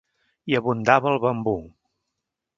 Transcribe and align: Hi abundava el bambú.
Hi 0.51 0.57
abundava 0.59 1.11
el 1.13 1.21
bambú. 1.27 1.55